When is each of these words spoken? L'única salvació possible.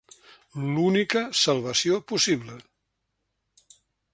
L'única 0.77 1.21
salvació 1.41 1.99
possible. 2.13 2.57